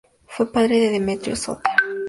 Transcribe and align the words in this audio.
Fue 0.25 0.51
padre 0.51 0.79
de 0.79 0.89
Demetrio 0.89 1.33
I 1.33 1.37
Sóter. 1.37 1.71